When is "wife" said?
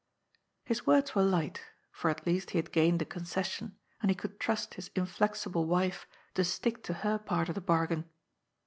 5.67-6.07